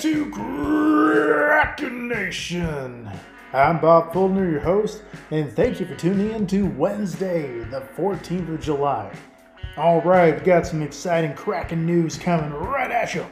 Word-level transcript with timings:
to 0.00 0.30
Kraken 0.30 2.08
Nation. 2.08 3.08
I'm 3.52 3.80
Bob 3.80 4.12
Fuldner, 4.12 4.50
your 4.50 4.60
host, 4.60 5.02
and 5.30 5.52
thank 5.52 5.78
you 5.78 5.86
for 5.86 5.94
tuning 5.94 6.32
in 6.32 6.46
to 6.48 6.66
Wednesday, 6.66 7.60
the 7.70 7.80
14th 7.96 8.54
of 8.54 8.60
July. 8.60 9.14
All 9.76 10.00
right, 10.02 10.34
we've 10.34 10.44
got 10.44 10.66
some 10.66 10.82
exciting 10.82 11.34
Kraken 11.34 11.86
news 11.86 12.18
coming 12.18 12.52
right 12.52 12.90
at 12.90 13.14
you. 13.14 13.24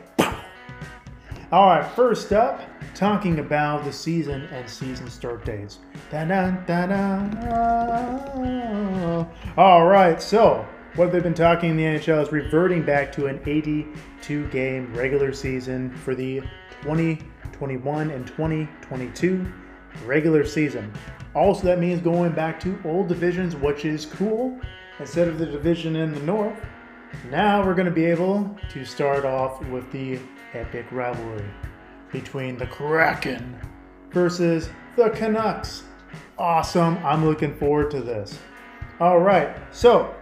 All 1.50 1.66
right, 1.66 1.90
first 1.94 2.32
up, 2.32 2.60
talking 2.94 3.40
about 3.40 3.84
the 3.84 3.92
season 3.92 4.42
and 4.52 4.68
season 4.68 5.10
start 5.10 5.44
dates. 5.44 5.80
All 9.56 9.86
right, 9.86 10.22
so 10.22 10.66
what 10.96 11.10
they've 11.10 11.22
been 11.22 11.34
talking 11.34 11.70
in 11.70 11.76
the 11.76 11.84
NHL 11.84 12.22
is 12.22 12.32
reverting 12.32 12.82
back 12.82 13.10
to 13.12 13.26
an 13.26 13.40
82 13.46 14.46
game 14.48 14.92
regular 14.94 15.32
season 15.32 15.90
for 15.96 16.14
the 16.14 16.40
2021 16.82 18.10
and 18.10 18.26
2022 18.26 19.46
regular 20.04 20.44
season. 20.44 20.92
Also, 21.34 21.64
that 21.64 21.78
means 21.78 22.00
going 22.02 22.32
back 22.32 22.60
to 22.60 22.78
old 22.84 23.08
divisions, 23.08 23.56
which 23.56 23.84
is 23.84 24.04
cool. 24.04 24.58
Instead 24.98 25.28
of 25.28 25.38
the 25.38 25.46
division 25.46 25.96
in 25.96 26.12
the 26.12 26.20
north, 26.20 26.58
now 27.30 27.64
we're 27.64 27.74
going 27.74 27.86
to 27.86 27.90
be 27.92 28.04
able 28.04 28.54
to 28.70 28.84
start 28.84 29.24
off 29.24 29.64
with 29.66 29.90
the 29.92 30.18
epic 30.52 30.86
rivalry 30.90 31.44
between 32.10 32.58
the 32.58 32.66
Kraken 32.66 33.58
versus 34.10 34.68
the 34.96 35.08
Canucks. 35.10 35.84
Awesome. 36.38 36.98
I'm 36.98 37.24
looking 37.24 37.54
forward 37.56 37.90
to 37.92 38.00
this. 38.00 38.38
All 39.00 39.18
right. 39.20 39.56
So, 39.74 40.14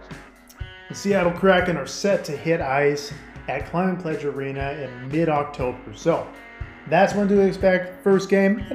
the 0.91 0.97
Seattle 0.97 1.31
Kraken 1.31 1.77
are 1.77 1.87
set 1.87 2.25
to 2.25 2.33
hit 2.33 2.59
ice 2.59 3.13
at 3.47 3.65
Climate 3.67 4.01
Pledge 4.01 4.25
Arena 4.25 4.71
in 4.71 5.07
mid 5.07 5.29
October. 5.29 5.79
So, 5.95 6.27
that's 6.89 7.13
when 7.15 7.29
to 7.29 7.39
expect 7.39 8.03
first 8.03 8.27
game. 8.27 8.65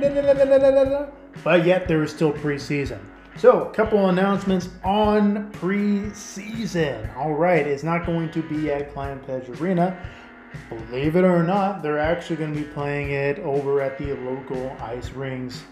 But 1.44 1.66
yet, 1.66 1.86
there 1.86 2.02
is 2.02 2.10
still 2.10 2.32
preseason. 2.32 3.00
So, 3.36 3.64
a 3.64 3.70
couple 3.70 4.08
announcements 4.08 4.70
on 4.82 5.52
preseason. 5.52 7.14
All 7.18 7.34
right, 7.34 7.66
it's 7.66 7.82
not 7.82 8.06
going 8.06 8.30
to 8.30 8.42
be 8.42 8.70
at 8.70 8.94
Climate 8.94 9.22
Pledge 9.22 9.50
Arena. 9.60 9.94
Believe 10.70 11.16
it 11.16 11.24
or 11.24 11.42
not, 11.42 11.82
they're 11.82 11.98
actually 11.98 12.36
going 12.36 12.54
to 12.54 12.60
be 12.60 12.66
playing 12.66 13.10
it 13.10 13.40
over 13.40 13.82
at 13.82 13.98
the 13.98 14.14
local 14.14 14.74
ice 14.80 15.10
rings. 15.10 15.62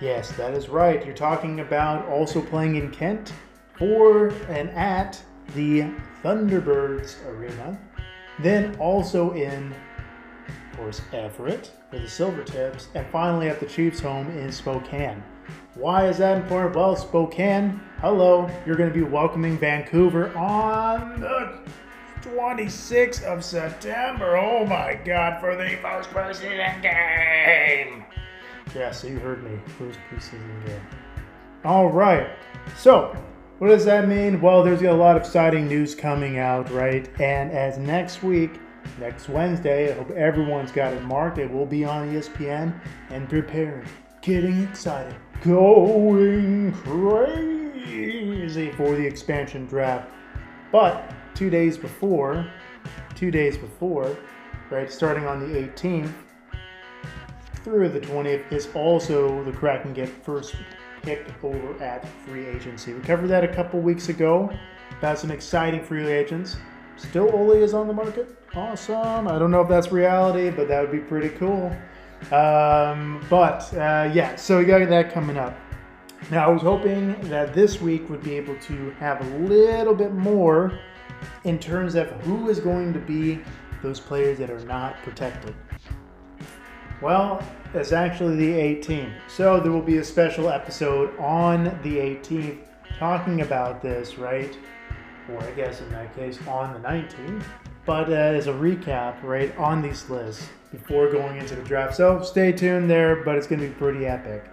Yes, 0.00 0.32
that 0.32 0.54
is 0.54 0.70
right. 0.70 1.04
You're 1.04 1.14
talking 1.14 1.60
about 1.60 2.08
also 2.08 2.40
playing 2.40 2.76
in 2.76 2.90
Kent 2.90 3.34
for 3.76 4.28
and 4.48 4.70
at 4.70 5.22
the 5.54 5.86
Thunderbirds 6.22 7.16
Arena. 7.26 7.78
Then 8.40 8.76
also 8.76 9.32
in, 9.32 9.74
of 10.48 10.78
course, 10.78 11.02
Everett 11.12 11.70
for 11.90 11.98
the 11.98 12.06
Silvertips. 12.06 12.86
And 12.94 13.06
finally 13.08 13.48
at 13.48 13.60
the 13.60 13.66
Chiefs' 13.66 14.00
home 14.00 14.30
in 14.38 14.50
Spokane. 14.50 15.22
Why 15.74 16.06
is 16.06 16.18
that 16.18 16.36
important? 16.36 16.76
Well, 16.76 16.96
Spokane, 16.96 17.80
hello, 18.00 18.50
you're 18.66 18.76
going 18.76 18.90
to 18.90 18.94
be 18.94 19.02
welcoming 19.02 19.58
Vancouver 19.58 20.36
on 20.36 21.20
the 21.20 21.60
26th 22.22 23.22
of 23.24 23.44
September. 23.44 24.36
Oh 24.36 24.64
my 24.66 24.94
God, 24.94 25.40
for 25.40 25.56
the 25.56 25.76
first 25.82 26.10
preseason 26.10 26.82
game. 26.82 28.04
Yeah, 28.74 28.90
so 28.90 29.08
you 29.08 29.18
heard 29.18 29.42
me. 29.42 29.58
First 29.78 29.98
preseason 30.10 30.66
game. 30.66 30.80
All 31.64 31.88
right. 31.88 32.30
So, 32.76 33.16
what 33.62 33.68
does 33.68 33.84
that 33.84 34.08
mean? 34.08 34.40
Well, 34.40 34.64
there's 34.64 34.82
a 34.82 34.90
lot 34.90 35.14
of 35.14 35.22
exciting 35.22 35.68
news 35.68 35.94
coming 35.94 36.36
out, 36.36 36.68
right? 36.72 37.08
And 37.20 37.52
as 37.52 37.78
next 37.78 38.24
week, 38.24 38.58
next 38.98 39.28
Wednesday, 39.28 39.92
I 39.92 39.94
hope 39.94 40.10
everyone's 40.10 40.72
got 40.72 40.92
it 40.92 41.04
marked. 41.04 41.38
It 41.38 41.48
will 41.48 41.64
be 41.64 41.84
on 41.84 42.12
ESPN 42.12 42.74
and 43.10 43.28
preparing, 43.28 43.86
getting 44.20 44.64
excited, 44.64 45.14
going 45.42 46.72
crazy 46.72 48.72
for 48.72 48.96
the 48.96 49.06
expansion 49.06 49.66
draft. 49.66 50.10
But 50.72 51.14
two 51.36 51.48
days 51.48 51.78
before, 51.78 52.44
two 53.14 53.30
days 53.30 53.56
before, 53.56 54.16
right, 54.70 54.90
starting 54.90 55.24
on 55.24 55.38
the 55.38 55.68
18th 55.68 56.12
through 57.62 57.90
the 57.90 58.00
20th, 58.00 58.52
is 58.52 58.66
also 58.74 59.44
the 59.44 59.52
Kraken 59.52 59.92
get 59.92 60.08
first 60.08 60.56
pick 61.02 61.26
over 61.42 61.82
at 61.82 62.06
free 62.24 62.46
agency. 62.46 62.94
We 62.94 63.00
covered 63.00 63.28
that 63.28 63.44
a 63.44 63.48
couple 63.48 63.80
weeks 63.80 64.08
ago 64.08 64.50
about 64.98 65.18
some 65.18 65.30
exciting 65.30 65.82
free 65.82 66.10
agents. 66.10 66.56
Still, 66.96 67.34
Ole 67.34 67.52
is 67.52 67.74
on 67.74 67.88
the 67.88 67.92
market. 67.92 68.36
Awesome. 68.54 69.26
I 69.28 69.38
don't 69.38 69.50
know 69.50 69.62
if 69.62 69.68
that's 69.68 69.90
reality, 69.90 70.50
but 70.50 70.68
that 70.68 70.80
would 70.80 70.92
be 70.92 70.98
pretty 70.98 71.30
cool. 71.30 71.74
Um, 72.30 73.24
but 73.28 73.72
uh, 73.74 74.10
yeah, 74.12 74.36
so 74.36 74.58
we 74.58 74.64
got 74.64 74.88
that 74.88 75.12
coming 75.12 75.36
up. 75.36 75.58
Now, 76.30 76.48
I 76.48 76.52
was 76.52 76.62
hoping 76.62 77.20
that 77.28 77.52
this 77.52 77.80
week 77.80 78.08
would 78.08 78.22
be 78.22 78.36
able 78.36 78.56
to 78.60 78.90
have 79.00 79.20
a 79.20 79.38
little 79.38 79.94
bit 79.94 80.12
more 80.12 80.78
in 81.44 81.58
terms 81.58 81.96
of 81.96 82.08
who 82.22 82.48
is 82.48 82.60
going 82.60 82.92
to 82.92 83.00
be 83.00 83.40
those 83.82 83.98
players 83.98 84.38
that 84.38 84.50
are 84.50 84.60
not 84.60 84.94
protected. 85.02 85.54
Well, 87.02 87.42
it's 87.74 87.90
actually 87.90 88.36
the 88.36 88.52
18th. 88.52 89.12
So 89.26 89.58
there 89.58 89.72
will 89.72 89.82
be 89.82 89.96
a 89.96 90.04
special 90.04 90.48
episode 90.48 91.18
on 91.18 91.64
the 91.82 91.96
18th 91.96 92.58
talking 92.96 93.40
about 93.40 93.82
this, 93.82 94.18
right? 94.18 94.56
Or 95.28 95.42
I 95.42 95.50
guess 95.50 95.80
in 95.80 95.90
that 95.90 96.14
case 96.14 96.38
on 96.46 96.72
the 96.72 96.78
19th. 96.88 97.42
But 97.84 98.08
uh, 98.08 98.12
as 98.12 98.46
a 98.46 98.52
recap, 98.52 99.20
right, 99.24 99.56
on 99.58 99.82
these 99.82 100.08
lists 100.08 100.48
before 100.70 101.10
going 101.10 101.38
into 101.38 101.56
the 101.56 101.62
draft. 101.62 101.96
So 101.96 102.22
stay 102.22 102.52
tuned 102.52 102.88
there, 102.88 103.24
but 103.24 103.34
it's 103.34 103.48
going 103.48 103.60
to 103.60 103.66
be 103.66 103.74
pretty 103.74 104.06
epic. 104.06 104.44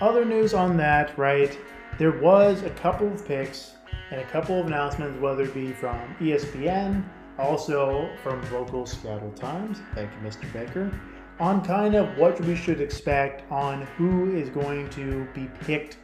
Other 0.00 0.24
news 0.24 0.54
on 0.54 0.76
that, 0.78 1.16
right? 1.16 1.56
There 1.98 2.18
was 2.20 2.64
a 2.64 2.70
couple 2.70 3.06
of 3.12 3.24
picks 3.24 3.76
and 4.10 4.20
a 4.20 4.26
couple 4.26 4.58
of 4.58 4.66
announcements, 4.66 5.20
whether 5.20 5.44
it 5.44 5.54
be 5.54 5.70
from 5.70 6.16
ESPN, 6.18 7.04
also 7.38 8.10
from 8.24 8.42
local 8.52 8.86
Seattle 8.86 9.30
Times. 9.36 9.78
Thank 9.94 10.10
you, 10.10 10.28
Mr. 10.28 10.52
Baker 10.52 10.90
on 11.38 11.64
kind 11.64 11.94
of 11.94 12.16
what 12.16 12.40
we 12.42 12.56
should 12.56 12.80
expect 12.80 13.50
on 13.50 13.82
who 13.98 14.34
is 14.36 14.48
going 14.48 14.88
to 14.90 15.26
be 15.34 15.48
picked 15.60 15.98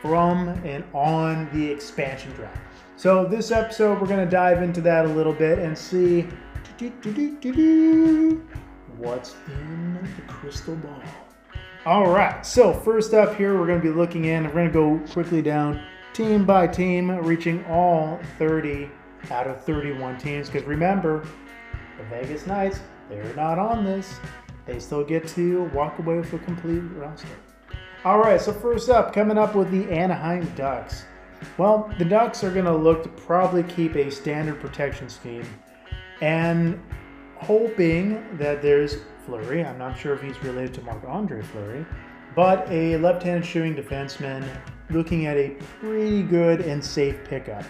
from 0.00 0.48
and 0.64 0.84
on 0.94 1.48
the 1.52 1.70
expansion 1.70 2.32
draft. 2.32 2.58
So, 2.96 3.26
this 3.26 3.50
episode, 3.50 4.00
we're 4.00 4.06
going 4.06 4.24
to 4.24 4.30
dive 4.30 4.62
into 4.62 4.80
that 4.82 5.04
a 5.06 5.08
little 5.08 5.32
bit 5.32 5.58
and 5.58 5.76
see 5.76 6.26
what's 8.98 9.34
in 9.46 9.94
the 10.16 10.22
crystal 10.32 10.76
ball. 10.76 11.02
All 11.86 12.10
right, 12.10 12.44
so 12.44 12.72
first 12.72 13.14
up 13.14 13.36
here, 13.36 13.58
we're 13.58 13.66
going 13.66 13.80
to 13.80 13.86
be 13.86 13.94
looking 13.94 14.26
in, 14.26 14.44
we're 14.44 14.52
going 14.52 14.66
to 14.66 14.72
go 14.72 15.12
quickly 15.12 15.40
down 15.40 15.82
team 16.12 16.44
by 16.44 16.66
team, 16.66 17.10
reaching 17.10 17.64
all 17.66 18.20
30 18.38 18.90
out 19.30 19.46
of 19.46 19.64
31 19.64 20.18
teams. 20.18 20.48
Because 20.48 20.66
remember, 20.66 21.26
the 21.96 22.04
Vegas 22.04 22.46
Knights, 22.46 22.80
they're 23.08 23.34
not 23.34 23.58
on 23.58 23.84
this 23.84 24.18
they 24.70 24.78
still 24.78 25.04
get 25.04 25.26
to 25.26 25.64
walk 25.74 25.98
away 25.98 26.16
with 26.16 26.32
a 26.32 26.38
complete 26.38 26.82
roster. 26.94 27.28
All 28.04 28.18
right, 28.18 28.40
so 28.40 28.52
first 28.52 28.88
up, 28.88 29.12
coming 29.12 29.36
up 29.36 29.54
with 29.54 29.70
the 29.70 29.90
Anaheim 29.90 30.50
Ducks. 30.56 31.04
Well, 31.58 31.92
the 31.98 32.04
Ducks 32.04 32.44
are 32.44 32.50
going 32.50 32.66
to 32.66 32.76
look 32.76 33.02
to 33.02 33.08
probably 33.08 33.62
keep 33.64 33.96
a 33.96 34.10
standard 34.10 34.60
protection 34.60 35.08
scheme 35.08 35.44
and 36.20 36.80
hoping 37.36 38.24
that 38.36 38.62
there's 38.62 38.98
Fleury. 39.26 39.64
I'm 39.64 39.78
not 39.78 39.98
sure 39.98 40.14
if 40.14 40.22
he's 40.22 40.40
related 40.42 40.74
to 40.74 40.82
Marc 40.82 41.02
Andre 41.06 41.42
Fleury, 41.42 41.84
but 42.36 42.70
a 42.70 42.96
left 42.98 43.22
handed 43.22 43.44
shooting 43.44 43.74
defenseman 43.74 44.46
looking 44.90 45.26
at 45.26 45.36
a 45.36 45.50
pretty 45.80 46.22
good 46.22 46.60
and 46.60 46.84
safe 46.84 47.22
pickup. 47.24 47.64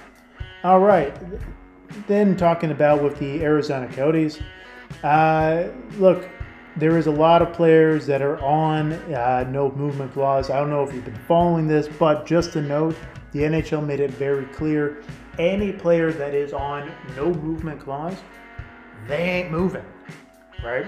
All 0.64 0.80
right, 0.80 1.16
then 2.06 2.36
talking 2.36 2.70
about 2.70 3.02
with 3.02 3.18
the 3.18 3.42
Arizona 3.42 3.88
Coyotes. 3.88 4.38
Uh, 5.02 5.68
look, 5.98 6.28
there 6.80 6.96
is 6.96 7.06
a 7.06 7.10
lot 7.10 7.42
of 7.42 7.52
players 7.52 8.06
that 8.06 8.22
are 8.22 8.40
on 8.42 8.94
uh, 9.12 9.44
no 9.50 9.70
movement 9.72 10.12
clause. 10.14 10.48
I 10.48 10.58
don't 10.58 10.70
know 10.70 10.82
if 10.82 10.94
you've 10.94 11.04
been 11.04 11.14
following 11.28 11.68
this, 11.68 11.88
but 11.98 12.24
just 12.24 12.56
a 12.56 12.62
note, 12.62 12.96
the 13.32 13.40
NHL 13.40 13.84
made 13.86 14.00
it 14.00 14.10
very 14.10 14.46
clear 14.46 15.02
any 15.38 15.72
player 15.72 16.10
that 16.12 16.34
is 16.34 16.52
on 16.52 16.90
no 17.16 17.32
movement 17.34 17.80
clause, 17.80 18.16
they 19.06 19.22
ain't 19.22 19.50
moving, 19.50 19.84
right? 20.64 20.86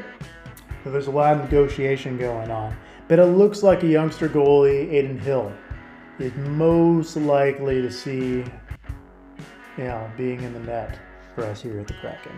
So 0.83 0.91
there's 0.91 1.07
a 1.07 1.13
lot 1.13 1.35
of 1.35 1.43
negotiation 1.43 2.19
going 2.19 2.51
on. 2.51 2.77
But 3.09 3.19
it 3.19 3.27
looks 3.27 3.63
like 3.63 3.83
a 3.83 3.87
youngster 3.87 4.29
goalie, 4.29 4.89
Adin 4.99 5.19
Hill, 5.19 5.53
is 6.19 6.35
most 6.37 7.17
likely 7.17 7.83
to 7.83 7.91
see, 7.91 8.45
you 9.77 9.85
know, 9.85 10.11
being 10.17 10.43
in 10.43 10.53
the 10.55 10.61
net 10.61 10.99
for 11.35 11.45
us 11.45 11.63
here 11.63 11.79
at 11.79 11.87
the 11.87 11.95
Kraken. 11.95 12.33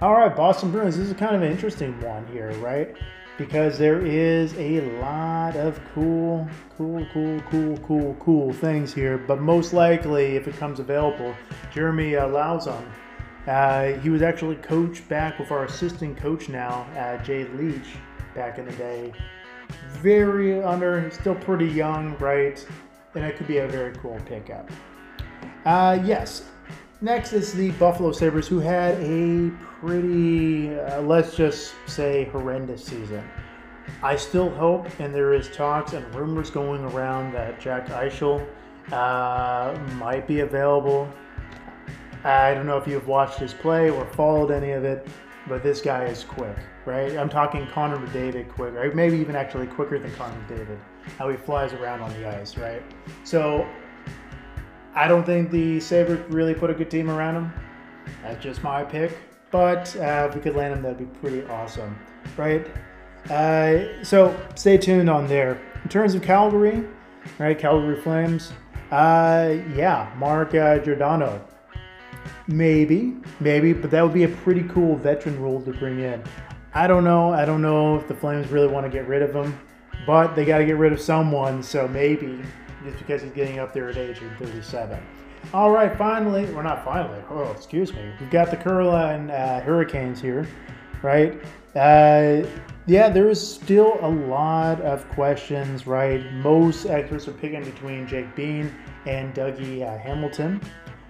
All 0.00 0.12
right, 0.12 0.34
Boston 0.34 0.72
Bruins. 0.72 0.96
This 0.96 1.08
is 1.08 1.14
kind 1.14 1.36
of 1.36 1.42
an 1.42 1.52
interesting 1.52 1.98
one 2.00 2.26
here, 2.26 2.50
right? 2.54 2.96
Because 3.38 3.78
there 3.78 4.04
is 4.04 4.52
a 4.54 4.80
lot 4.98 5.54
of 5.54 5.80
cool, 5.94 6.48
cool, 6.76 7.06
cool, 7.12 7.40
cool, 7.48 7.76
cool, 7.78 8.16
cool 8.18 8.52
things 8.52 8.92
here. 8.92 9.16
But 9.16 9.40
most 9.40 9.72
likely, 9.72 10.34
if 10.34 10.48
it 10.48 10.56
comes 10.56 10.80
available, 10.80 11.32
Jeremy 11.72 12.16
uh, 12.16 12.26
Lauzon. 12.26 12.84
Uh, 13.46 14.00
he 14.00 14.10
was 14.10 14.20
actually 14.20 14.56
coached 14.56 15.08
back 15.08 15.38
with 15.38 15.52
our 15.52 15.64
assistant 15.64 16.16
coach 16.16 16.48
now, 16.48 16.88
uh, 16.96 17.22
Jay 17.22 17.44
Leach, 17.44 17.94
back 18.34 18.58
in 18.58 18.64
the 18.64 18.72
day. 18.72 19.12
Very 20.02 20.60
under, 20.60 21.08
still 21.12 21.36
pretty 21.36 21.68
young, 21.68 22.18
right? 22.18 22.66
And 23.14 23.24
it 23.24 23.36
could 23.36 23.46
be 23.46 23.58
a 23.58 23.68
very 23.68 23.94
cool 23.94 24.18
pickup. 24.26 24.68
Uh, 25.64 26.00
yes. 26.04 26.42
Next 27.00 27.32
is 27.32 27.52
the 27.52 27.70
Buffalo 27.72 28.12
Sabres, 28.12 28.46
who 28.48 28.60
had 28.60 28.94
a 28.94 29.50
pretty, 29.80 30.74
uh, 30.74 31.02
let's 31.02 31.36
just 31.36 31.74
say, 31.86 32.24
horrendous 32.26 32.84
season. 32.84 33.22
I 34.02 34.16
still 34.16 34.48
hope, 34.48 34.88
and 35.00 35.14
there 35.14 35.34
is 35.34 35.50
talks 35.50 35.92
and 35.92 36.14
rumors 36.14 36.50
going 36.50 36.82
around 36.84 37.32
that 37.34 37.60
Jack 37.60 37.88
Eichel 37.88 38.46
uh, 38.92 39.78
might 39.96 40.26
be 40.26 40.40
available. 40.40 41.12
I 42.24 42.54
don't 42.54 42.66
know 42.66 42.78
if 42.78 42.86
you've 42.86 43.06
watched 43.06 43.38
his 43.38 43.52
play 43.52 43.90
or 43.90 44.06
followed 44.06 44.50
any 44.50 44.70
of 44.70 44.84
it, 44.84 45.06
but 45.46 45.62
this 45.62 45.82
guy 45.82 46.06
is 46.06 46.24
quick, 46.24 46.56
right? 46.86 47.16
I'm 47.18 47.28
talking 47.28 47.66
Connor 47.66 47.98
McDavid 47.98 48.48
quick, 48.48 48.72
right? 48.72 48.94
Maybe 48.94 49.18
even 49.18 49.36
actually 49.36 49.66
quicker 49.66 49.98
than 49.98 50.14
Connor 50.14 50.36
McDavid, 50.48 50.78
how 51.18 51.28
he 51.28 51.36
flies 51.36 51.74
around 51.74 52.00
on 52.00 52.10
the 52.14 52.26
ice, 52.26 52.56
right? 52.56 52.82
So 53.24 53.68
I 54.94 55.08
don't 55.08 55.24
think 55.24 55.50
the 55.50 55.80
Sabres 55.80 56.20
really 56.30 56.54
put 56.54 56.70
a 56.70 56.74
good 56.74 56.90
team 56.90 57.10
around 57.10 57.34
him. 57.34 57.52
That's 58.22 58.42
just 58.42 58.62
my 58.62 58.84
pick. 58.84 59.18
But 59.50 59.94
uh, 59.96 60.26
if 60.28 60.34
we 60.34 60.40
could 60.40 60.56
land 60.56 60.74
him, 60.74 60.82
that'd 60.82 60.98
be 60.98 61.04
pretty 61.20 61.44
awesome, 61.46 61.96
right? 62.36 62.66
Uh, 63.30 64.02
so 64.04 64.36
stay 64.54 64.76
tuned 64.76 65.08
on 65.08 65.26
there. 65.26 65.60
In 65.82 65.88
terms 65.88 66.14
of 66.14 66.22
Calgary, 66.22 66.84
right? 67.38 67.58
Calgary 67.58 68.00
Flames. 68.00 68.52
Uh, 68.90 69.56
yeah, 69.74 70.12
Mark 70.16 70.54
uh, 70.54 70.78
Giordano. 70.78 71.44
Maybe, 72.46 73.16
maybe, 73.40 73.72
but 73.72 73.90
that 73.90 74.02
would 74.02 74.12
be 74.12 74.24
a 74.24 74.28
pretty 74.28 74.64
cool 74.64 74.96
veteran 74.96 75.40
role 75.40 75.62
to 75.62 75.72
bring 75.72 76.00
in. 76.00 76.22
I 76.74 76.86
don't 76.86 77.04
know. 77.04 77.32
I 77.32 77.44
don't 77.44 77.62
know 77.62 77.96
if 77.96 78.08
the 78.08 78.14
Flames 78.14 78.48
really 78.50 78.66
want 78.66 78.84
to 78.84 78.90
get 78.90 79.08
rid 79.08 79.22
of 79.22 79.34
him, 79.34 79.58
but 80.06 80.34
they 80.34 80.44
got 80.44 80.58
to 80.58 80.66
get 80.66 80.76
rid 80.76 80.92
of 80.92 81.00
someone. 81.00 81.62
So 81.62 81.88
maybe 81.88 82.40
just 82.84 82.98
because 82.98 83.22
he's 83.22 83.32
getting 83.32 83.58
up 83.58 83.72
there 83.72 83.88
at 83.88 83.96
age 83.96 84.20
of 84.20 84.36
37. 84.38 85.00
All 85.52 85.70
right, 85.70 85.96
finally, 85.96 86.46
we're 86.46 86.62
not 86.62 86.84
finally. 86.84 87.22
Oh, 87.30 87.50
excuse 87.50 87.92
me. 87.92 88.10
We've 88.20 88.30
got 88.30 88.50
the 88.50 88.56
Carolina 88.56 89.32
uh, 89.32 89.60
Hurricanes 89.60 90.20
here, 90.20 90.46
right? 91.02 91.40
Uh, 91.74 92.46
yeah, 92.86 93.08
there 93.08 93.28
is 93.28 93.54
still 93.54 93.98
a 94.00 94.08
lot 94.08 94.80
of 94.82 95.08
questions, 95.10 95.86
right? 95.86 96.32
Most 96.34 96.86
experts 96.86 97.28
are 97.28 97.32
picking 97.32 97.64
between 97.64 98.06
Jake 98.06 98.34
Bean 98.36 98.72
and 99.06 99.34
Dougie 99.34 99.82
uh, 99.82 99.98
Hamilton. 99.98 100.60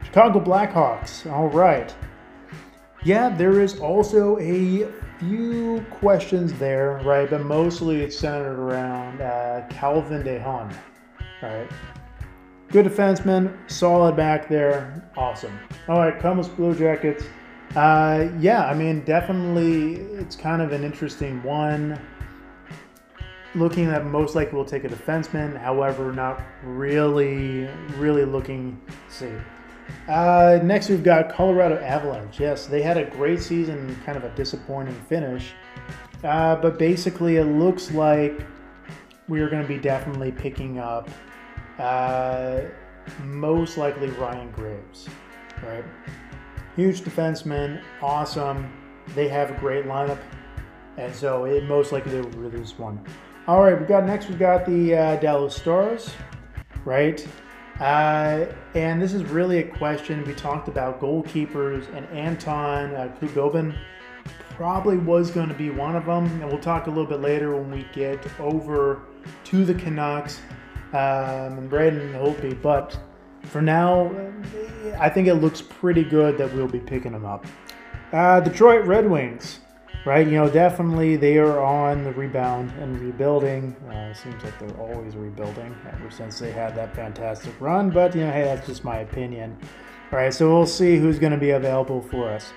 Chicago 0.05 0.41
Blackhawks, 0.41 1.31
all 1.31 1.49
right. 1.49 1.95
Yeah, 3.05 3.29
there 3.29 3.61
is 3.61 3.79
also 3.81 4.39
a 4.39 4.89
few 5.19 5.85
questions 5.91 6.53
there, 6.55 7.01
right? 7.05 7.29
But 7.29 7.43
mostly 7.43 8.03
it's 8.03 8.19
centered 8.19 8.59
around 8.59 9.21
uh, 9.21 9.67
Calvin 9.69 10.23
DeHaan, 10.23 10.75
right? 11.43 11.69
Good 12.69 12.87
defenseman, 12.87 13.57
solid 13.71 14.17
back 14.17 14.49
there, 14.49 15.09
awesome. 15.17 15.59
All 15.89 15.99
right, 15.99 16.19
Columbus 16.19 16.49
Blue 16.49 16.75
Jackets. 16.75 17.25
Uh, 17.77 18.29
yeah, 18.39 18.67
I 18.67 18.75
mean, 18.75 19.05
definitely, 19.05 19.95
it's 20.19 20.37
kind 20.37 20.63
of 20.63 20.73
an 20.73 20.85
interesting 20.85 21.43
one. 21.43 22.01
Looking 23.55 23.87
at 23.87 24.05
most 24.07 24.35
likely 24.35 24.57
we'll 24.57 24.65
take 24.65 24.85
a 24.85 24.89
defenseman, 24.89 25.57
however, 25.57 26.13
not 26.13 26.43
really, 26.65 27.69
really 27.97 28.25
looking. 28.25 28.81
see. 29.09 29.31
Uh, 30.09 30.59
next, 30.63 30.89
we've 30.89 31.05
got 31.05 31.29
Colorado 31.29 31.77
Avalanche. 31.77 32.41
Yes, 32.41 32.67
they 32.67 32.83
had 32.83 32.97
a 32.97 33.05
great 33.05 33.41
season, 33.41 33.97
kind 34.05 34.17
of 34.17 34.25
a 34.25 34.31
disappointing 34.35 34.95
finish. 35.09 35.53
Uh, 36.23 36.57
but 36.57 36.79
basically, 36.79 37.37
it 37.37 37.45
looks 37.45 37.91
like 37.93 38.45
we 39.29 39.41
are 39.41 39.49
going 39.49 39.63
to 39.63 39.69
be 39.69 39.79
definitely 39.79 40.33
picking 40.33 40.79
up 40.79 41.09
uh, 41.79 42.61
most 43.23 43.77
likely 43.77 44.09
Ryan 44.09 44.51
Graves, 44.53 45.09
right? 45.63 45.85
Huge 46.77 47.03
defenseman, 47.03 47.83
awesome. 48.03 48.73
They 49.15 49.29
have 49.29 49.51
a 49.51 49.55
great 49.55 49.85
lineup, 49.87 50.19
and 50.97 51.15
so 51.15 51.45
it 51.45 51.65
most 51.65 51.93
likely 51.93 52.21
will 52.21 52.31
release 52.31 52.79
one. 52.79 53.05
All 53.47 53.63
right, 53.63 53.79
we 53.79 53.87
got 53.87 54.07
next. 54.07 54.29
We 54.29 54.37
got 54.37 54.65
the 54.67 54.95
uh, 54.95 55.17
Dallas 55.17 55.55
Stars, 55.55 56.11
right? 56.85 57.27
Uh, 57.81 58.47
and 58.75 59.03
this 59.03 59.13
is 59.13 59.25
really 59.25 59.59
a 59.59 59.69
question. 59.77 60.25
We 60.25 60.35
talked 60.35 60.69
about 60.69 61.01
goalkeepers, 61.01 61.93
and 61.95 62.07
Anton 62.07 62.95
uh, 62.95 63.15
probably 64.57 64.97
was 64.97 65.31
going 65.31 65.49
to 65.49 65.55
be 65.55 65.71
one 65.71 65.97
of 65.97 66.07
them. 66.07 66.27
And 66.27 66.47
we'll 66.49 66.59
talk 66.59 66.87
a 66.87 66.91
little 66.91 67.07
bit 67.07 67.21
later 67.21 67.55
when 67.57 67.71
we 67.71 67.87
get 67.93 68.25
over 68.41 69.03
to 69.45 69.65
the 69.65 69.75
Canucks 69.75 70.41
um, 70.93 71.59
and 71.59 71.71
Braden 71.71 72.13
Holtby. 72.13 72.61
But 72.63 72.99
for 73.43 73.61
now, 73.61 74.11
I 74.99 75.09
think 75.09 75.29
it 75.29 75.35
looks 75.35 75.63
pretty 75.63 76.05
good 76.05 76.39
that 76.39 76.53
we'll 76.55 76.69
be 76.69 76.81
picking 76.81 77.13
them 77.13 77.25
up. 77.25 77.47
Uh, 78.13 78.41
Detroit 78.41 78.87
Red 78.87 79.11
Wings, 79.11 79.59
right? 80.07 80.27
You 80.27 80.35
know, 80.35 80.49
definitely 80.49 81.17
they 81.17 81.39
are 81.39 81.61
on 81.61 82.05
the 82.05 82.13
rebound 82.13 82.71
and 82.81 82.99
rebuilding. 83.01 83.75
Uh, 83.91 84.15
seems 84.15 84.43
like 84.45 84.59
they're 84.61 84.79
always 84.79 85.17
rebuilding 85.17 85.75
ever 85.93 86.11
since 86.11 86.39
they 86.39 86.53
had 86.53 86.77
that 86.77 86.95
fantastic 86.95 87.53
run. 87.61 87.91
But, 87.91 88.15
you 88.15 88.23
know, 88.23 88.31
hey, 88.31 88.45
that's 88.45 88.67
just 88.67 88.85
my 88.85 88.99
opinion. 88.99 89.57
All 90.13 90.19
right, 90.19 90.33
so 90.33 90.49
we'll 90.49 90.67
see 90.67 90.97
who's 90.97 91.19
going 91.19 91.33
to 91.33 91.39
be 91.39 91.51
available 91.51 92.01
for 92.03 92.29
us. 92.29 92.53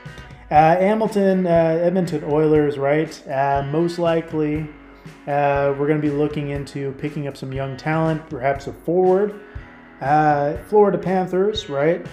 Uh, 0.49 0.77
Hamilton, 0.77 1.45
uh, 1.45 1.49
Edmonton 1.49 2.23
Oilers, 2.23 2.77
right? 2.77 3.27
Uh, 3.27 3.67
most 3.69 3.99
likely, 3.99 4.61
uh, 5.27 5.75
we're 5.77 5.87
going 5.87 6.01
to 6.01 6.07
be 6.07 6.09
looking 6.09 6.51
into 6.51 6.93
picking 6.93 7.27
up 7.27 7.35
some 7.35 7.51
young 7.51 7.75
talent, 7.75 8.29
perhaps 8.29 8.67
a 8.67 8.71
forward. 8.71 9.41
Uh, 9.99 10.55
Florida 10.69 10.97
Panthers, 10.97 11.67
right? 11.67 12.05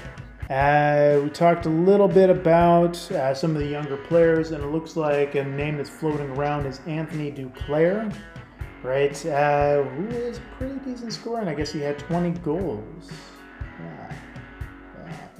Uh, 0.50 1.20
we 1.22 1.30
talked 1.30 1.66
a 1.66 1.70
little 1.70 2.08
bit 2.08 2.28
about 2.28 2.96
some 2.96 3.54
of 3.54 3.62
the 3.62 3.68
younger 3.68 3.96
players, 3.96 4.50
and 4.50 4.64
it 4.64 4.66
looks 4.66 4.96
like 4.96 5.36
a 5.36 5.44
name 5.44 5.76
that's 5.76 5.88
floating 5.88 6.28
around 6.30 6.66
is 6.66 6.80
Anthony 6.88 7.30
Duclair, 7.30 8.12
right? 8.82 9.16
Who 9.16 10.08
is 10.08 10.40
pretty 10.58 10.80
decent 10.80 11.12
scoring. 11.12 11.46
I 11.46 11.54
guess 11.54 11.70
he 11.70 11.80
had 11.80 12.00
20 12.00 12.30
goals. 12.40 13.12
Yeah. 13.78 14.12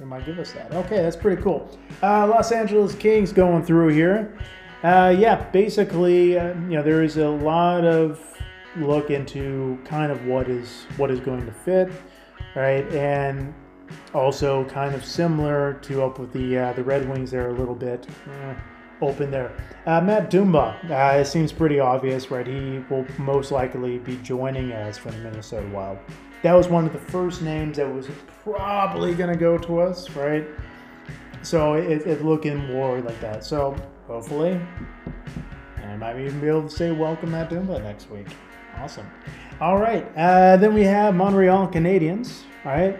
Might 0.05 0.25
give 0.25 0.39
us 0.39 0.51
that. 0.53 0.71
Okay, 0.71 0.97
that's 0.97 1.15
pretty 1.15 1.41
cool. 1.41 1.69
Uh, 2.01 2.27
Los 2.27 2.51
Angeles 2.51 2.95
Kings 2.95 3.31
going 3.33 3.63
through 3.63 3.89
here. 3.89 4.37
Uh, 4.83 5.15
yeah, 5.17 5.49
basically, 5.51 6.37
uh, 6.37 6.47
you 6.49 6.75
know, 6.75 6.83
there 6.83 7.03
is 7.03 7.17
a 7.17 7.27
lot 7.27 7.83
of 7.83 8.19
look 8.77 9.09
into 9.09 9.79
kind 9.85 10.11
of 10.11 10.25
what 10.25 10.49
is 10.49 10.85
what 10.97 11.09
is 11.09 11.19
going 11.19 11.45
to 11.45 11.51
fit 11.51 11.89
right? 12.55 12.89
And 12.93 13.53
also 14.13 14.65
kind 14.65 14.95
of 14.95 15.05
similar 15.05 15.75
to 15.83 16.03
up 16.03 16.17
with 16.17 16.33
the 16.33 16.57
uh, 16.57 16.73
the 16.73 16.83
Red 16.83 17.07
Wings 17.07 17.29
there 17.29 17.49
a 17.49 17.53
little 17.53 17.75
bit 17.75 18.07
eh, 18.27 18.55
open 19.01 19.29
there. 19.29 19.55
Uh, 19.85 20.01
Matt 20.01 20.31
Dumba, 20.31 20.89
uh, 20.89 21.19
it 21.19 21.25
seems 21.25 21.51
pretty 21.51 21.79
obvious, 21.79 22.31
right? 22.31 22.47
He 22.47 22.83
will 22.89 23.05
most 23.19 23.51
likely 23.51 23.99
be 23.99 24.15
joining 24.17 24.71
us 24.71 24.97
for 24.97 25.11
the 25.11 25.17
Minnesota 25.17 25.67
Wild. 25.67 25.99
That 26.45 26.53
was 26.53 26.67
one 26.67 26.85
of 26.85 26.93
the 26.93 26.99
first 26.99 27.41
names 27.41 27.77
that 27.77 27.91
was 27.91 28.07
probably 28.43 29.15
going 29.15 29.31
to 29.31 29.35
go 29.35 29.57
to 29.57 29.79
us, 29.79 30.11
right? 30.11 30.45
So 31.41 31.73
it's 31.73 32.05
it 32.05 32.23
looking 32.23 32.71
more 32.71 33.01
like 33.01 33.19
that. 33.19 33.43
So 33.43 33.75
hopefully, 34.05 34.61
and 35.77 35.91
I 35.91 35.97
might 35.97 36.19
even 36.19 36.39
be 36.39 36.47
able 36.47 36.61
to 36.61 36.69
say 36.69 36.91
welcome 36.91 37.33
at 37.33 37.49
Dumba 37.49 37.81
next 37.81 38.11
week. 38.11 38.27
Awesome. 38.77 39.07
All 39.59 39.79
right. 39.79 40.05
Uh, 40.15 40.55
then 40.57 40.75
we 40.75 40.83
have 40.83 41.15
Montreal 41.15 41.67
Canadiens. 41.69 42.43
All 42.63 42.73
right. 42.73 42.99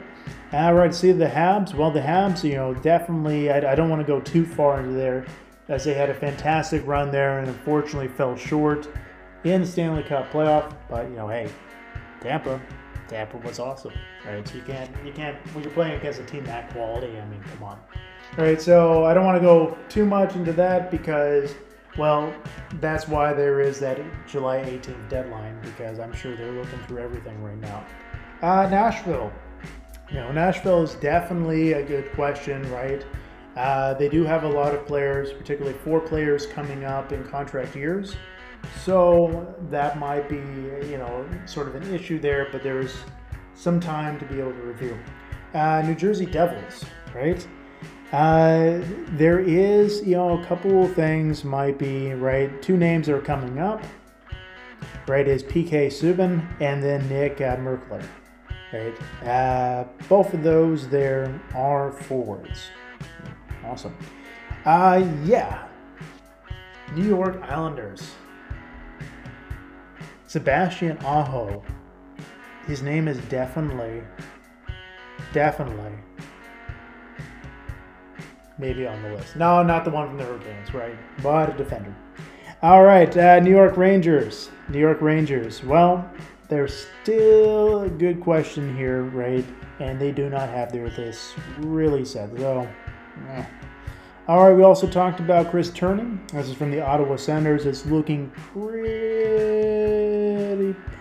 All 0.52 0.74
right. 0.74 0.92
See 0.92 1.12
the 1.12 1.28
Habs. 1.28 1.76
Well, 1.76 1.92
the 1.92 2.02
Habs, 2.02 2.44
you 2.44 2.56
know, 2.56 2.74
definitely. 2.74 3.52
I, 3.52 3.74
I 3.74 3.76
don't 3.76 3.92
want 3.92 4.02
to 4.02 4.08
go 4.08 4.20
too 4.22 4.48
far 4.48 4.80
into 4.80 4.94
there, 4.94 5.24
as 5.68 5.84
they 5.84 5.94
had 5.94 6.10
a 6.10 6.16
fantastic 6.16 6.82
run 6.88 7.12
there 7.12 7.38
and 7.38 7.48
unfortunately 7.48 8.08
fell 8.08 8.36
short 8.36 8.90
in 9.44 9.62
the 9.62 9.68
Stanley 9.68 10.02
Cup 10.02 10.32
playoff. 10.32 10.76
But 10.90 11.08
you 11.12 11.16
know, 11.16 11.28
hey, 11.28 11.48
Tampa. 12.22 12.60
Tampa 13.08 13.38
was 13.38 13.60
awesome, 13.60 13.94
right? 14.26 14.48
So 14.48 14.56
you 14.56 14.62
can't, 14.62 14.90
you 15.06 15.12
can't, 15.12 15.38
when 15.54 15.64
you're 15.64 15.74
playing 15.74 16.00
against 16.00 16.20
a 16.20 16.24
team 16.24 16.44
that 16.46 16.72
quality, 16.72 17.18
I 17.18 17.26
mean, 17.26 17.42
come 17.44 17.64
on. 17.64 17.80
All 18.38 18.44
right, 18.44 18.62
so 18.62 19.06
I 19.06 19.14
don't 19.14 19.26
want 19.26 19.38
to 19.38 19.42
go 19.42 19.78
too 19.90 20.06
much 20.06 20.36
into 20.36 20.54
that 20.54 20.92
because 20.92 21.54
well, 21.98 22.34
that's 22.82 23.08
why 23.08 23.32
there 23.32 23.62
is 23.62 23.80
that 23.80 24.00
July 24.28 24.58
18th 24.58 25.10
deadline 25.10 25.58
because 25.62 26.00
I'm 26.00 26.12
sure 26.12 26.36
they're 26.36 26.52
looking 26.52 26.80
through 26.88 26.98
everything 26.98 27.42
right 27.42 27.60
now. 27.60 27.86
Uh, 28.42 28.68
Nashville. 28.70 29.32
You 30.10 30.16
know, 30.16 30.32
Nashville 30.32 30.84
is 30.84 30.96
definitely 30.96 31.74
a 31.74 31.84
good 31.84 32.12
question, 32.12 32.70
right? 32.72 33.06
Uh, 33.56 33.94
they 33.94 34.10
do 34.10 34.26
have 34.26 34.44
a 34.44 34.48
lot 34.48 34.76
of 34.76 34.86
players, 34.86 35.32
particularly 35.32 35.78
four 35.80 36.02
players 36.02 36.46
coming 36.46 36.84
up 36.84 37.14
in 37.14 37.24
contract 37.24 37.76
years. 37.76 38.16
So 38.84 39.56
that 39.70 39.98
might 39.98 40.30
be, 40.30 40.38
you 40.88 40.98
know, 40.98 41.28
sort 41.46 41.68
of 41.68 41.76
an 41.76 41.94
issue 41.94 42.20
there, 42.20 42.48
but 42.52 42.64
there's 42.64 42.96
some 43.56 43.80
time 43.80 44.20
to 44.20 44.26
be 44.26 44.40
able 44.40 44.52
to 44.52 44.62
review. 44.62 44.98
Uh, 45.54 45.82
New 45.82 45.96
Jersey 45.96 46.26
Devils, 46.26 46.84
right? 47.14 47.48
Uh, 48.12 48.82
there 49.18 49.40
is, 49.40 50.02
you 50.06 50.16
know, 50.16 50.40
a 50.40 50.46
couple 50.46 50.88
things 50.90 51.44
might 51.44 51.78
be 51.78 52.14
right. 52.14 52.62
Two 52.62 52.78
names 52.78 53.10
are 53.10 53.20
coming 53.22 53.60
up, 53.60 53.84
right, 55.08 55.28
is 55.28 55.44
PK 55.44 55.88
Subban 55.88 56.46
and 56.62 56.84
then 56.84 57.08
Nick 57.10 57.42
uh. 57.42 57.58
Right, 58.74 59.28
uh, 59.28 59.86
both 60.10 60.34
of 60.34 60.44
those 60.44 60.90
there 60.90 61.40
are 61.54 61.92
forwards. 61.94 62.68
Awesome. 63.64 63.96
Uh, 64.66 65.08
yeah. 65.24 65.68
New 66.94 67.08
York 67.08 67.42
Islanders. 67.44 68.16
Sebastian 70.36 70.98
Aho. 70.98 71.64
His 72.68 72.82
name 72.82 73.08
is 73.08 73.18
definitely, 73.30 74.04
definitely, 75.32 75.94
maybe 78.58 78.86
on 78.86 79.02
the 79.02 79.14
list. 79.14 79.38
No, 79.38 79.64
not 79.64 79.86
the 79.86 79.92
one 79.92 80.10
from 80.10 80.18
the 80.18 80.26
Hurricanes, 80.26 80.74
right? 80.74 80.98
But 81.24 81.52
a 81.52 81.58
defender. 81.58 81.96
All 82.62 82.84
right, 82.84 83.16
uh, 83.16 83.40
New 83.40 83.50
York 83.50 83.78
Rangers. 83.78 84.50
New 84.68 84.78
York 84.78 85.00
Rangers. 85.00 85.64
Well, 85.64 86.06
there's 86.50 86.86
still 87.02 87.84
a 87.84 87.90
good 87.90 88.20
question 88.20 88.76
here, 88.76 89.04
right? 89.04 89.46
And 89.80 89.98
they 89.98 90.12
do 90.12 90.30
not 90.30 90.50
have 90.50 90.70
their 90.70 90.90
list 90.90 91.36
really 91.60 92.04
set. 92.04 92.38
So, 92.38 92.68
eh. 93.30 93.46
all 94.28 94.50
right. 94.50 94.54
We 94.54 94.64
also 94.64 94.86
talked 94.86 95.22
about 95.22 95.50
Chris 95.50 95.70
Tierney. 95.70 96.20
This 96.34 96.50
is 96.50 96.56
from 96.56 96.72
the 96.72 96.86
Ottawa 96.86 97.16
Senators. 97.16 97.66
It's 97.66 97.86
looking 97.86 98.30
pretty, 98.32 99.75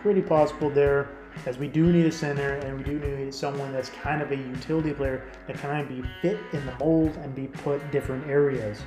pretty 0.04 0.23
possible 0.23 0.70
there, 0.70 1.08
as 1.46 1.58
we 1.58 1.66
do 1.66 1.92
need 1.92 2.06
a 2.06 2.12
center 2.12 2.54
and 2.54 2.78
we 2.78 2.84
do 2.84 3.00
need 3.00 3.34
someone 3.34 3.73
that's 3.73 3.88
kind 3.88 4.23
of 4.23 4.30
a 4.30 4.37
utility 4.37 4.92
player 4.92 5.25
that 5.49 5.56
kind 5.56 5.82
of 5.82 5.88
be 5.88 6.08
fit 6.23 6.38
in 6.52 6.64
the 6.64 6.75
mold 6.78 7.16
and 7.23 7.34
be 7.34 7.49
put 7.49 7.90
different 7.90 8.25
areas 8.28 8.82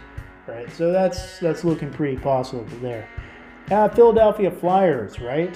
right? 0.48 0.72
So 0.72 0.92
that's 0.92 1.40
that's 1.40 1.64
looking 1.64 1.92
pretty 1.92 2.18
possible 2.18 2.66
there. 2.82 3.08
Uh, 3.70 3.90
Philadelphia 3.90 4.50
Flyers, 4.50 5.20
right? 5.20 5.56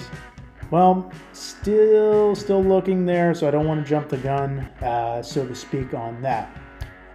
Well, 0.70 1.10
still 1.32 2.34
still 2.34 2.62
looking 2.62 3.04
there, 3.04 3.34
so 3.34 3.48
I 3.48 3.50
don't 3.50 3.66
want 3.66 3.82
to 3.82 3.88
jump 3.88 4.08
the 4.08 4.18
gun, 4.18 4.60
uh, 4.80 5.22
so 5.22 5.46
to 5.46 5.54
speak, 5.54 5.94
on 5.94 6.20
that. 6.22 6.56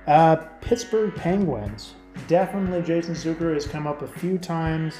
Uh, 0.06 0.36
Pittsburgh 0.62 1.14
Penguins. 1.16 1.94
Definitely, 2.28 2.82
Jason 2.82 3.14
Zucker 3.14 3.54
has 3.54 3.68
come 3.68 3.86
up 3.86 4.02
a 4.02 4.08
few 4.08 4.38
times, 4.40 4.96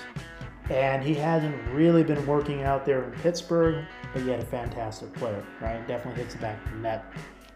and 0.70 1.04
he 1.04 1.14
hasn't 1.14 1.56
really 1.72 2.04
been 2.04 2.26
working 2.26 2.64
out 2.64 2.86
there 2.86 3.04
in 3.04 3.12
Pittsburgh, 3.22 3.86
but 4.14 4.24
yet 4.24 4.40
a 4.40 4.46
fantastic 4.46 5.14
player, 5.14 5.44
right? 5.62 5.88
Definitely 5.88 6.24
hits 6.24 6.36
the 6.36 6.42
back 6.42 6.64
of 6.66 6.72
the 6.72 6.78
net. 6.78 7.06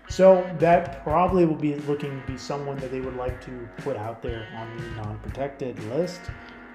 So 0.09 0.49
that 0.59 1.03
probably 1.03 1.45
will 1.45 1.55
be 1.55 1.75
looking 1.75 2.21
to 2.21 2.27
be 2.27 2.37
someone 2.37 2.77
that 2.77 2.91
they 2.91 2.99
would 2.99 3.15
like 3.15 3.43
to 3.45 3.67
put 3.77 3.95
out 3.95 4.21
there 4.21 4.47
on 4.55 4.77
the 4.77 4.83
non-protected 5.01 5.81
list 5.85 6.21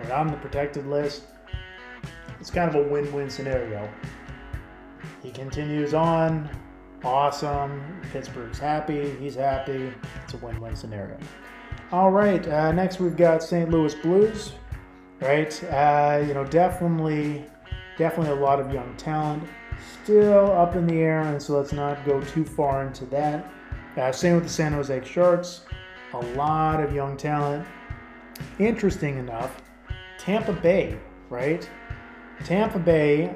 or 0.00 0.12
on 0.12 0.28
the 0.28 0.36
protected 0.38 0.86
list. 0.86 1.24
It's 2.40 2.50
kind 2.50 2.74
of 2.74 2.86
a 2.86 2.88
win-win 2.88 3.28
scenario. 3.28 3.88
He 5.22 5.30
continues 5.30 5.94
on. 5.94 6.48
Awesome. 7.04 8.00
Pittsburgh's 8.12 8.58
happy. 8.58 9.10
He's 9.16 9.34
happy. 9.34 9.92
It's 10.24 10.34
a 10.34 10.38
win-win 10.38 10.76
scenario. 10.76 11.18
All 11.92 12.10
right. 12.10 12.46
Uh, 12.46 12.72
next, 12.72 13.00
we've 13.00 13.16
got 13.16 13.42
St. 13.42 13.70
Louis 13.70 13.94
Blues. 13.96 14.52
Right. 15.20 15.64
Uh, 15.64 16.24
you 16.26 16.34
know, 16.34 16.44
definitely, 16.44 17.44
definitely 17.96 18.32
a 18.32 18.40
lot 18.40 18.60
of 18.60 18.72
young 18.72 18.94
talent 18.96 19.42
still 20.02 20.52
up 20.52 20.76
in 20.76 20.86
the 20.86 20.94
air, 20.94 21.22
and 21.22 21.42
so 21.42 21.56
let's 21.56 21.72
not 21.72 22.04
go 22.04 22.20
too 22.20 22.44
far 22.44 22.86
into 22.86 23.04
that. 23.06 23.50
Uh, 23.96 24.12
same 24.12 24.34
with 24.34 24.44
the 24.44 24.50
San 24.50 24.72
Jose 24.72 25.04
Sharks. 25.04 25.62
A 26.12 26.18
lot 26.36 26.82
of 26.82 26.94
young 26.94 27.16
talent. 27.16 27.66
Interesting 28.58 29.18
enough, 29.18 29.62
Tampa 30.18 30.52
Bay, 30.52 30.98
right? 31.30 31.68
Tampa 32.44 32.78
Bay 32.78 33.34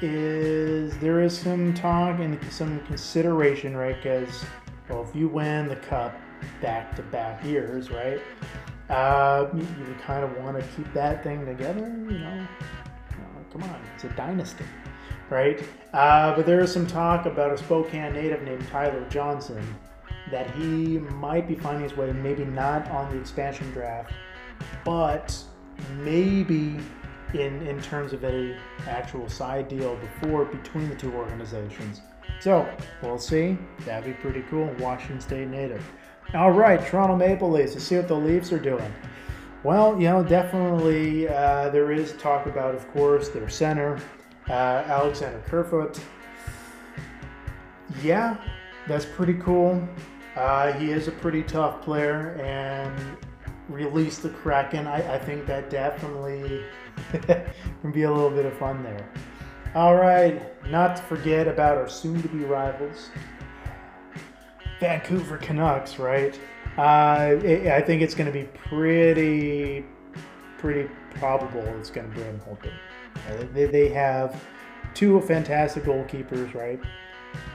is 0.00 0.96
there 0.98 1.20
is 1.20 1.36
some 1.36 1.74
talk 1.74 2.20
and 2.20 2.38
some 2.50 2.80
consideration, 2.86 3.76
right? 3.76 3.96
Because 3.96 4.44
well, 4.88 5.06
if 5.08 5.14
you 5.14 5.28
win 5.28 5.68
the 5.68 5.76
cup 5.76 6.14
back 6.62 6.94
to 6.96 7.02
back 7.02 7.44
years, 7.44 7.90
right? 7.90 8.20
Uh, 8.88 9.48
you, 9.54 9.60
you 9.60 9.96
kind 10.00 10.24
of 10.24 10.36
want 10.38 10.58
to 10.58 10.66
keep 10.76 10.92
that 10.94 11.22
thing 11.22 11.44
together, 11.44 11.86
you 12.08 12.18
know? 12.18 12.46
come 13.50 13.62
on, 13.62 13.80
it's 13.94 14.04
a 14.04 14.08
dynasty 14.10 14.64
right? 15.30 15.62
Uh, 15.92 16.34
but 16.34 16.46
there 16.46 16.60
is 16.60 16.72
some 16.72 16.86
talk 16.86 17.26
about 17.26 17.52
a 17.52 17.58
Spokane 17.58 18.12
native 18.12 18.42
named 18.42 18.66
Tyler 18.68 19.06
Johnson 19.10 19.62
that 20.30 20.50
he 20.52 20.98
might 20.98 21.48
be 21.48 21.54
finding 21.54 21.82
his 21.82 21.96
way, 21.96 22.12
maybe 22.12 22.44
not 22.44 22.88
on 22.90 23.10
the 23.10 23.20
expansion 23.20 23.70
draft, 23.72 24.12
but 24.84 25.36
maybe 25.98 26.78
in 27.34 27.66
in 27.66 27.80
terms 27.82 28.12
of 28.12 28.24
a 28.24 28.56
actual 28.86 29.28
side 29.28 29.68
deal 29.68 29.96
before 29.96 30.44
between 30.46 30.88
the 30.88 30.94
two 30.94 31.12
organizations. 31.12 32.00
So 32.40 32.68
we'll 33.02 33.18
see. 33.18 33.58
That'd 33.80 34.04
be 34.04 34.12
pretty 34.20 34.42
cool. 34.48 34.74
Washington 34.78 35.20
State 35.20 35.48
native. 35.48 35.84
All 36.34 36.50
right, 36.50 36.84
Toronto 36.84 37.16
Maple 37.16 37.50
Leafs. 37.50 37.72
Let's 37.72 37.86
see 37.86 37.96
what 37.96 38.06
the 38.06 38.14
Leafs 38.14 38.52
are 38.52 38.58
doing. 38.58 38.92
Well, 39.64 39.98
you 39.98 40.08
know, 40.08 40.22
definitely 40.22 41.26
uh, 41.26 41.70
there 41.70 41.90
is 41.90 42.12
talk 42.18 42.44
about, 42.44 42.74
of 42.74 42.86
course, 42.92 43.30
their 43.30 43.48
center, 43.48 43.98
uh, 44.50 44.52
Alexander 44.52 45.42
Kerfoot. 45.46 45.98
Yeah, 48.02 48.36
that's 48.86 49.06
pretty 49.06 49.34
cool. 49.34 49.82
Uh, 50.36 50.72
he 50.72 50.90
is 50.90 51.08
a 51.08 51.12
pretty 51.12 51.42
tough 51.42 51.80
player 51.80 52.38
and 52.42 53.16
release 53.70 54.18
the 54.18 54.28
Kraken. 54.28 54.86
I, 54.86 55.14
I 55.14 55.18
think 55.18 55.46
that 55.46 55.70
definitely 55.70 56.62
can 57.80 57.90
be 57.90 58.02
a 58.02 58.12
little 58.12 58.30
bit 58.30 58.44
of 58.44 58.52
fun 58.58 58.82
there. 58.82 59.08
All 59.74 59.96
right, 59.96 60.42
not 60.70 60.96
to 60.96 61.02
forget 61.02 61.48
about 61.48 61.78
our 61.78 61.88
soon 61.88 62.20
to 62.20 62.28
be 62.28 62.44
rivals, 62.44 63.08
Vancouver 64.80 65.36
Canucks, 65.38 65.98
right? 65.98 66.38
Uh, 66.76 67.36
it, 67.42 67.66
I 67.68 67.80
think 67.80 68.02
it's 68.02 68.14
going 68.14 68.26
to 68.26 68.32
be 68.32 68.44
pretty, 68.68 69.84
pretty 70.58 70.88
probable 71.16 71.64
it's 71.78 71.90
going 71.90 72.08
to 72.10 72.16
be 72.16 72.22
in 72.22 72.38
Holtby. 72.40 72.72
They, 73.52 73.66
they 73.66 73.88
have 73.88 74.40
two 74.94 75.20
fantastic 75.22 75.84
goalkeepers, 75.84 76.54
right? 76.54 76.80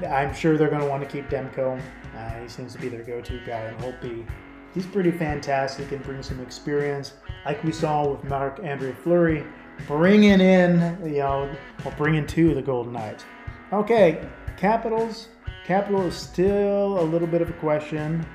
I'm 0.08 0.34
sure 0.34 0.58
they're 0.58 0.70
going 0.70 0.82
to 0.82 0.88
want 0.88 1.04
to 1.04 1.10
keep 1.10 1.30
Demko. 1.30 1.82
Uh, 2.16 2.30
he 2.42 2.48
seems 2.48 2.74
to 2.74 2.80
be 2.80 2.90
their 2.90 3.04
go-to 3.04 3.40
guy, 3.46 3.62
and 3.62 3.80
Holtby, 3.80 4.28
he's 4.74 4.86
pretty 4.86 5.12
fantastic 5.12 5.92
and 5.92 6.04
brings 6.04 6.28
some 6.28 6.40
experience, 6.42 7.14
like 7.46 7.64
we 7.64 7.72
saw 7.72 8.08
with 8.08 8.24
Mark 8.26 8.60
Andre 8.64 8.94
Fleury, 8.94 9.46
bringing 9.88 10.42
in, 10.42 11.00
you 11.06 11.20
know, 11.20 11.50
well, 11.84 11.94
bringing 11.98 12.28
to 12.28 12.54
the 12.54 12.62
Golden 12.62 12.94
Knights. 12.94 13.26
Okay, 13.72 14.28
Capitals. 14.58 15.30
Capital 15.66 16.06
is 16.06 16.16
still 16.16 17.00
a 17.00 17.06
little 17.06 17.28
bit 17.28 17.42
of 17.42 17.50
a 17.50 17.54
question 17.54 18.26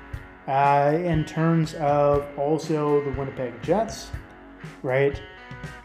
uh, 0.47 0.93
in 0.95 1.23
terms 1.25 1.75
of 1.75 2.27
also 2.39 3.03
the 3.03 3.11
Winnipeg 3.11 3.61
Jets, 3.61 4.09
right? 4.81 5.21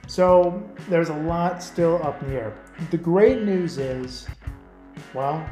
So 0.07 0.63
there's 0.89 1.11
a 1.11 1.17
lot 1.17 1.63
still 1.63 2.03
up 2.03 2.23
in 2.23 2.31
the 2.31 2.37
air. 2.37 2.57
The 2.91 2.97
great 2.97 3.43
news 3.43 3.77
is, 3.77 4.27
well, 5.13 5.47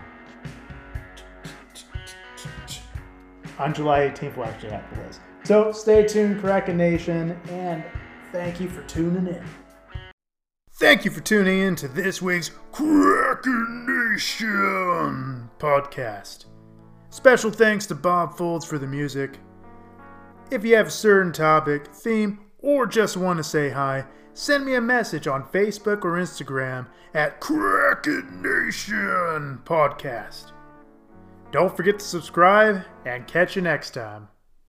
on 3.58 3.74
July 3.74 4.08
18th 4.08 4.36
we'll 4.36 4.46
actually 4.46 4.70
have 4.70 4.96
the 4.96 5.02
list. 5.02 5.20
So 5.44 5.72
stay 5.72 6.06
tuned, 6.06 6.40
Kraken 6.40 6.78
Nation, 6.78 7.38
and 7.50 7.84
thank 8.30 8.60
you 8.60 8.68
for 8.68 8.82
tuning 8.84 9.26
in. 9.26 9.44
Thank 10.76 11.04
you 11.04 11.10
for 11.10 11.20
tuning 11.20 11.60
in 11.60 11.76
to 11.76 11.88
this 11.88 12.22
week's 12.22 12.50
Kraken 12.72 13.86
Nation 14.10 15.50
podcast. 15.58 16.46
Special 17.10 17.50
thanks 17.50 17.84
to 17.86 17.94
Bob 17.94 18.36
Folds 18.38 18.64
for 18.64 18.78
the 18.78 18.86
music. 18.86 19.38
If 20.50 20.64
you 20.64 20.74
have 20.76 20.86
a 20.86 20.90
certain 20.90 21.30
topic, 21.32 21.86
theme, 21.88 22.46
or 22.58 22.86
just 22.86 23.18
want 23.18 23.36
to 23.36 23.44
say 23.44 23.68
hi, 23.68 24.06
send 24.32 24.64
me 24.64 24.74
a 24.74 24.80
message 24.80 25.26
on 25.26 25.44
Facebook 25.44 26.04
or 26.04 26.16
Instagram 26.16 26.86
at 27.12 27.38
Kraken 27.38 28.40
Nation 28.42 29.60
Podcast. 29.64 30.52
Don't 31.52 31.76
forget 31.76 31.98
to 31.98 32.04
subscribe 32.04 32.82
and 33.04 33.26
catch 33.26 33.56
you 33.56 33.62
next 33.62 33.90
time. 33.90 34.28